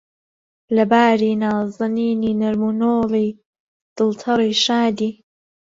لەباری، 0.75 1.31
نازەنینی، 1.41 2.37
نەرم 2.41 2.61
و 2.67 2.71
نۆڵی، 2.81 3.29
دڵتەڕی، 3.95 4.51
شادی 4.65 5.11